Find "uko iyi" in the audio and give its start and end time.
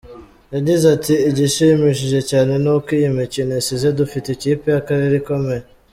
2.75-3.09